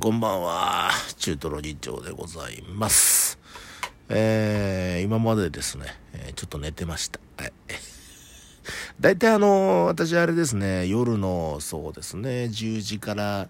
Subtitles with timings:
[0.00, 0.90] こんばんは。
[1.16, 3.36] 中トロ議長でございます。
[4.08, 7.18] えー、今までですね、えー、ちょっと寝てました。
[7.36, 7.52] はい。
[9.00, 13.48] 大体あのー、私あれですね、夜の、そうですね、10時から、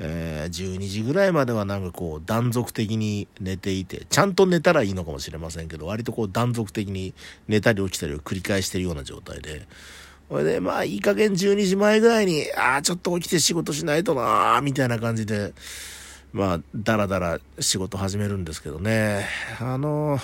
[0.00, 7.14] えー、12時ぐらいまではなんかこう断続的に寝ていて、ちゃんと寝たらいいのかもしれませんけど、割とこう断続的に
[7.46, 9.68] 寝たり起きたりを繰り返してるような状態で、
[10.28, 15.52] それで、まあ、いい加減12時前ぐらいに、ああ、ちょっと起きて仕事しないとなー、みたいな感じで、
[16.32, 19.26] まあ、だらだら仕事始めるんですけどね。
[19.60, 20.18] あの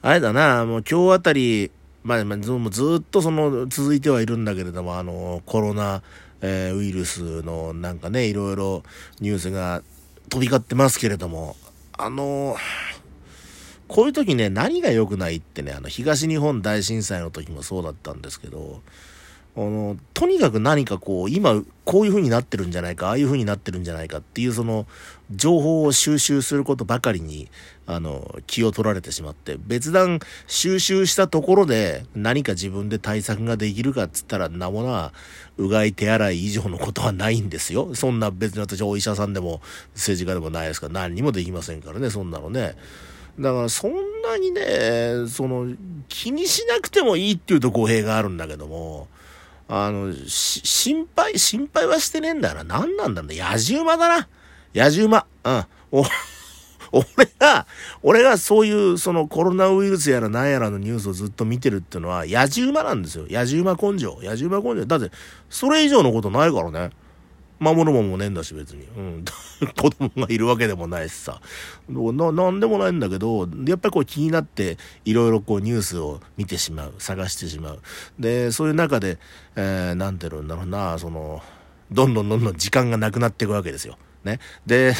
[0.00, 1.70] あれだな、もう今日あたり、
[2.02, 2.52] まあ、まあ、ず
[3.00, 6.02] っとその、続いてはいるんだけれども、あの、コロナ、
[6.40, 8.82] えー、ウイルスのなんかね、いろいろ
[9.20, 9.82] ニュースが
[10.28, 11.56] 飛び交ってますけれども、
[12.00, 12.56] あの
[13.88, 18.82] こういう時ね、何が良くないってね、あの、東日本大震災の時もそうだったんですけど、
[19.56, 24.86] あの、とにかく何かこう、今、こういう風になってるんじゃないか、ああいう風になってるんじゃないかっていう、その、
[25.32, 27.50] 情報を収集することばかりに、
[27.86, 35.12] あの、気を取られてしまって、別段収集したところで何か自分で対策ができるかっつったら、なものは、
[35.56, 37.94] うがい手洗い以上のことはないんですよ。
[37.94, 39.60] そんな別に私お医者さんでも
[39.94, 42.76] 政治家でもないですから、何にもできませんからね、そんなのね。
[43.38, 45.74] だからそんなにね、その、
[46.08, 49.08] 気にしなくてもいいっていうと語弊があるんだけども、
[49.68, 52.64] あの、心配、心配はしてねえんだよな。
[52.64, 53.38] 何なんだろうね。
[53.38, 54.28] 野じ馬だな。
[54.74, 55.26] 野じ馬。
[55.44, 55.64] うん。
[56.90, 57.04] 俺
[57.38, 57.66] が、
[58.02, 63.26] 俺がそういうそのコロナウイルスやら何やらのニュースをずっと見てるっていうのは、野じ馬なんですよ。
[63.28, 64.18] 野じ馬根性。
[64.22, 64.86] 野じ馬根性。
[64.86, 65.10] だって、
[65.50, 66.90] それ以上のことないからね。
[67.60, 68.86] 守るもんもねえんだし別に。
[68.96, 69.24] うん。
[69.76, 71.40] 子供がいるわけでもないしさ。
[71.88, 76.94] な、なんでもないんだけど、やっぱりこう気になって、いろいろこうニュースを見てしまう。
[76.98, 77.80] 探してしまう。
[78.18, 79.18] で、そういう中で、
[79.56, 81.42] えー、て言うんだろうな、その、
[81.90, 83.98] どんどんどんどん時間がなくなっていくわけですよ。
[84.24, 84.38] ね。
[84.66, 84.94] で、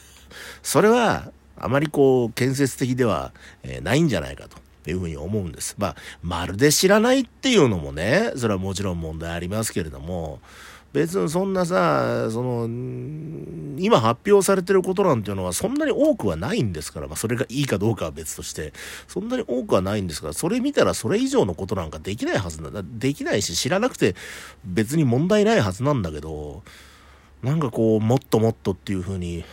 [0.62, 4.64] それは、あまりこう、建設的では、えー、ないんじゃないかと。
[4.90, 5.76] いうふうに思うんです。
[5.78, 10.40] まあ、まるで知らないっていうのもね、それはもちろん問題ありますけれども、
[10.94, 12.68] 別にそんなさ、その、
[13.80, 18.72] 今発表されてることなんていうのはそんなに多くはないんですから、まあそれがいいかどうかは別として、
[19.08, 22.82] そんなに多くはないんですから、それ見たらそれ以上のことなんかできないはずなだ。
[22.84, 24.14] できないし知らなくて
[24.64, 26.62] 別に問題ないはずなんだけど、
[27.42, 29.44] なんかこう、もっともっとっていうふうに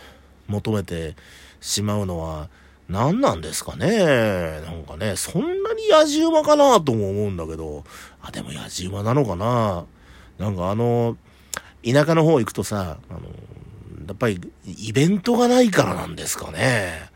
[0.46, 1.16] 求めて
[1.60, 2.50] しまうのは、
[2.88, 7.82] 何なんですかねなんかね、そんなに野じ馬かなとも思うんだけど、
[8.22, 9.86] あ、でも野じ馬なのかな
[10.38, 11.16] なんかあの、
[11.84, 13.20] 田舎の方行くとさ、あの、
[14.06, 17.10] やっぱりイベントがないからなんですかね。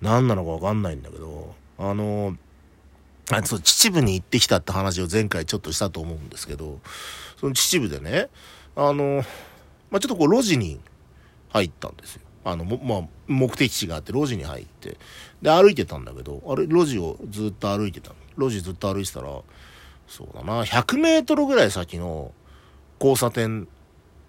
[0.00, 2.36] 何なのかわかんないんだけど、あの、
[3.30, 6.80] あそう秩父に行ってきたって話を前回ちょっとしたと思うんですけど、
[7.38, 8.28] その秩父でね、
[8.76, 9.24] あの、
[9.90, 10.80] まあ、ちょっとこう路地に
[11.50, 12.22] 入ったんですよ。
[12.44, 14.98] あの、まあ、目的地があって路地に入って、
[15.40, 19.40] で、歩いてたんだけど、あれ、路地をずっと歩いてた路地ずっと歩いてたら、
[20.06, 22.32] そうだな、100メートルぐらい先の
[23.00, 23.66] 交差点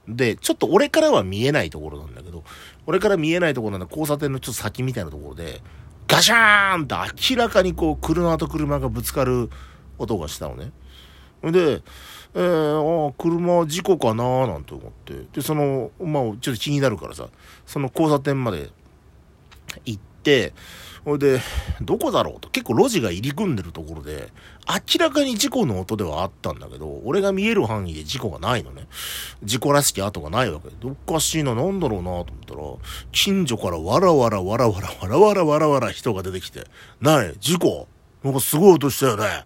[0.08, 2.44] で、ちょっと俺からは見えないところなんだけど、
[2.86, 5.62] 俺から見えないところなんだ、交差点のちょっと先みたいなところで、
[6.08, 9.50] ガシャーンって明らかにこう、車と車がぶつかる
[9.98, 10.72] 音がしたのね。
[11.44, 11.82] で、
[12.34, 17.30] えー、あ車事故かなーなんて思って、で、その、まあ、ちょっと気になるからさ、
[17.66, 18.70] その交差点まで
[19.86, 20.54] 行って、
[21.06, 21.40] ほいで、
[21.82, 22.50] どこだろうと。
[22.50, 24.34] 結構路地が入り組んでるところで、
[24.68, 28.88] 明らかに事故の音ではあったんだけど、俺が見える範囲で事故がないのね。
[29.44, 30.76] 事故らしき跡がないわけで。
[30.84, 32.62] おかしいな、なんだろうなと思ったら、
[33.12, 36.66] 近所からわらわらわらわらわらわらわらわら人が出てきて、
[37.00, 37.88] ない事故
[38.24, 39.46] なんかすごい音したよね。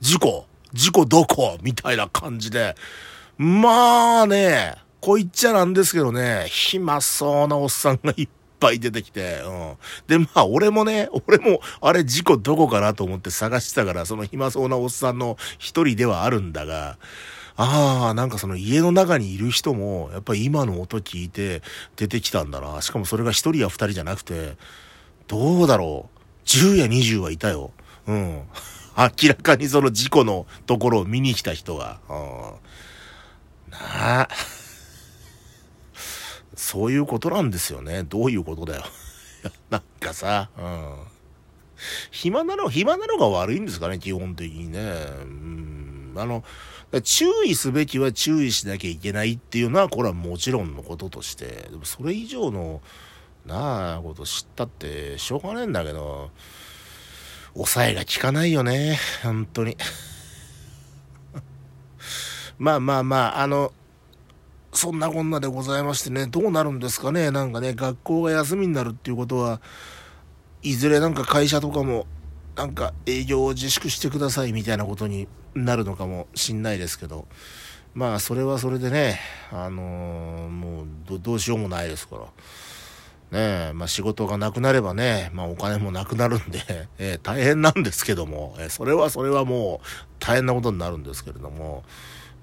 [0.00, 1.58] 事故事故どこ？
[1.62, 2.76] みたいな感じで。
[3.36, 8.28] まあね、こいっちゃなんですけどね、暇そうなおっさんがいっ
[8.60, 9.76] ぱい出てきて、うん。
[10.06, 16.98] で、まあ、俺もね、俺も、あれ事故どこかなと思って探してたから、その暇そうなおっさんの一人ではあるんだが、
[17.56, 21.62] ああ、なんかその家の中にいる人も、やっぱり今の音聞いて
[21.96, 22.80] 出てきたんだな。
[22.80, 24.56] しかもそれが一人や二人じゃなくて、
[25.26, 26.20] どうだろう。
[26.46, 27.72] 10や20はいたよ。
[28.06, 28.42] うん。
[28.96, 31.98] 明らかにその事故のところを見に来た人が。
[32.08, 32.16] うん。
[33.72, 34.28] なあ。
[36.70, 38.04] そういうことなんですよね。
[38.04, 38.84] どういうことだよ。
[39.70, 40.94] なんかさ、うん。
[42.12, 44.78] 暇なの、暇なのが悪いんですかね、基本的にね。
[44.78, 46.14] うん。
[46.16, 46.44] あの、
[47.02, 52.80] 注意すべきは注意しなきゃいけないっていうのは、これはもちろんのこととして、でもそれ以上の、
[53.46, 56.30] なあ、こと知ったってしょうがねえんだけど、
[57.54, 59.76] 抑えが効かないよね、本当に。
[62.58, 63.72] まあまあまあ、あの、
[64.72, 69.60] そんなこんなでございましてね、どうなるんですかね、なんかね、学校が休みになるっていうことは、
[70.62, 72.06] いずれなんか会社とかも、
[72.56, 77.26] なんか営業を自粛してくださいみたいなことになるのかもしんないですけど、
[77.94, 79.18] まあ、それはそれでね、
[79.50, 82.22] あのー、もうどうしようもないですから。
[83.30, 86.60] ねえ、まあ仕事がなくなればね、まあお金もなくなるんで、
[86.98, 89.86] えー、大変なんですけども、えー、それはそれはもう
[90.18, 91.84] 大変なことになるんですけれども、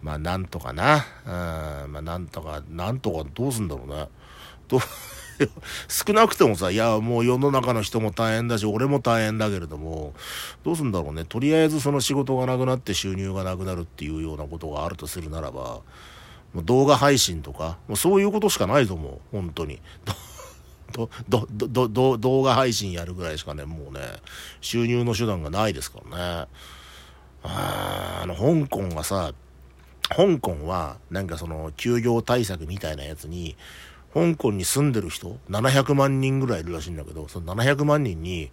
[0.01, 4.09] まあなんとかな、うん、まあなんとか、なんとかどうすんだろうね。
[4.67, 4.79] ど
[5.87, 10.13] 少なくてもさ、いや、もう世の中の人も大変だし、俺も大変だけれども、
[10.63, 11.25] どうすんだろうね。
[11.25, 15.81] とりあえずその仕事がなくなって収入がなくなるっていうようなことがあるとするならば、
[16.53, 19.19] もう動画配信とか、もうそういうことしかないと思う。
[19.31, 19.79] 本当に。
[20.93, 23.99] ど、ど、ど、ど、動画配信やるぐらいしかね、もうね、
[24.61, 26.47] 収入の手段がないですからね。
[27.43, 29.33] ああの、香港がさ、
[30.09, 33.55] 香港は、なんかその、休業対策みたいなやつに、
[34.13, 38.51] 香港に住んでる人、700万人ぐらいいるらしいんだけど、その700万人に、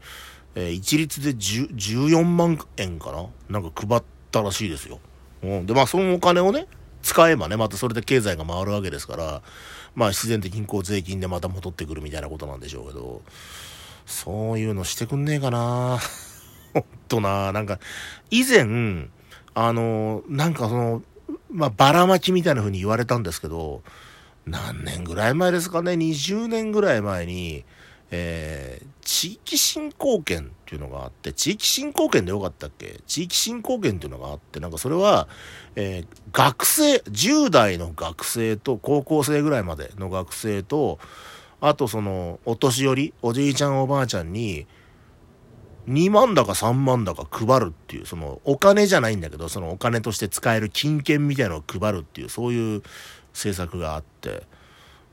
[0.54, 3.26] えー、一律で14万円かな？
[3.48, 5.00] なんか配ったらしいですよ。
[5.42, 5.66] うん。
[5.66, 6.66] で、まあそのお金をね、
[7.02, 9.42] 使えばね、またそれで経済が回るわけですから、
[9.94, 13.22] まあ自然的にこう税金でまた戻ってくるみたいなことなんでしょうけど、
[14.06, 15.98] そういうのしてくんねえかな
[16.74, 17.78] ほんとななんか、
[18.30, 19.08] 以前、
[19.54, 21.02] あの、なんかその、
[21.54, 23.82] まあ、ばらまきみたいな風に言われたんですけど、
[24.44, 27.64] 何年ぐらい前ですかね、20年ぐらい前に、
[28.10, 33.00] えー、地域振興券っていうのがあって、地域振興券でよかったっけ？
[33.06, 35.28] 地域振興券っていうのがあって、なんかそれは、
[35.76, 40.98] えー、学生、10代の学生と高校生ぐらいまでの学生と、
[41.60, 44.66] あとその、お年寄り、おじいちゃんおばあちゃんに、
[45.88, 52.82] 2万だか3万だか配るっていう、そのお金じゃないんだけど、そのお金として使える金券みたいなのを配るっていう、そういう
[53.32, 54.44] 政策があって、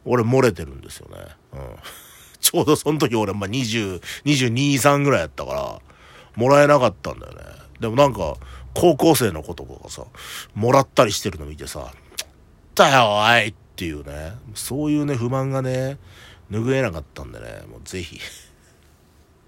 [0.05, 1.17] 俺漏れてるんですよね。
[1.53, 1.59] うん。
[2.39, 5.79] ちょうどその時俺、まあ、20、22、3ぐらいやったから、
[6.35, 7.41] もらえなかったんだよね。
[7.79, 8.35] でもなんか、
[8.73, 10.05] 高校生の子とかがさ、
[10.55, 11.91] もらったりしてるの見てさ、
[12.73, 15.99] だよ、おいっていうね、そういうね、不満がね、
[16.49, 18.19] 拭えなかったんでね、もうぜひ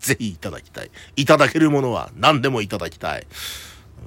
[0.04, 0.92] ぜひいただきたい。
[1.16, 3.26] いただけるものは何でもいただきたい。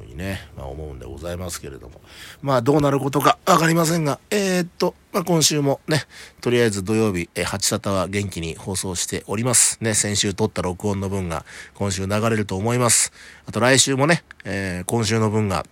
[0.05, 2.01] にね、まあ思うんでございますけれども。
[2.43, 6.05] まあどうなることかわかりませんが、えー、っと、まあ今週もね、
[6.41, 9.79] とりあえず土曜日、え、八里は元気に放送しております。
[9.81, 11.45] ね、先週撮った録音の分が
[11.75, 13.13] 今週流れると思います。
[13.47, 15.65] あと来週もね、えー、今週の分が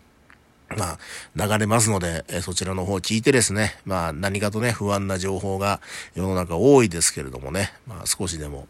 [0.70, 0.98] まあ、
[1.36, 5.80] 流れますので、えそちらの方を聞いてですね、まあ、何かとね、不安な情報が
[6.14, 8.66] 世の中多いですけれどもね、まあ、少しでも、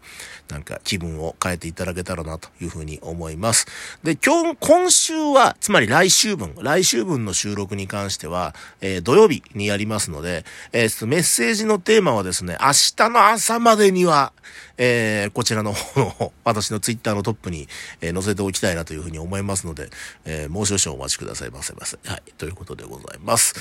[0.48, 3.66] なんか気分を変えていただけたらなというふうに思います。
[4.02, 14.32] で、今日、今週は、つまり来週分、来週分の収録に関しては、えー、土曜日にやりますので、えー、メッセージのテーマはですね、明日の朝までには、
[14.76, 17.68] えー、こちらの方の、私のツイッターのトップに、
[18.00, 19.90] え載せておきたいなというふうに思いますので、
[20.24, 21.98] えもう少々お待ちくださいませませ。
[22.06, 23.54] はい、ということでございます。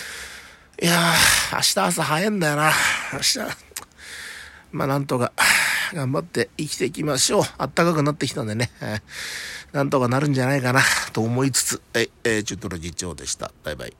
[0.81, 2.71] いやー、明日朝早いんだよな。
[3.11, 3.39] 明日、
[4.71, 5.33] まあなんとか、
[5.93, 7.43] 頑張って生きていきましょう。
[7.57, 8.71] あったかくなってきたんでね。
[9.73, 10.81] なんとかなるんじゃないかな、
[11.11, 13.51] と思いつつ、え、えー、チュートの議長でした。
[13.63, 13.93] バイバイ。